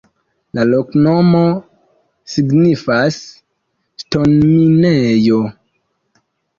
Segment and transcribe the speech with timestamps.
[0.59, 1.41] La loknomo
[2.37, 3.21] signifas:
[4.05, 5.47] ŝtonminejo.